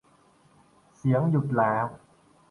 [0.95, 1.85] เสียงหยุดแล้ว